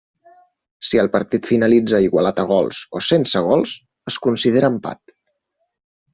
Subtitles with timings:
[0.91, 3.75] Si el partit finalitza igualat a gols o sense gols,
[4.13, 5.17] es considera empat.